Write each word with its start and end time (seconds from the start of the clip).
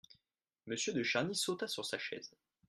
Monsieur 0.65 0.93
de 0.93 1.03
Charny 1.03 1.35
sauta 1.35 1.67
sur 1.67 1.85
sa 1.85 1.99
chaise. 1.99 2.31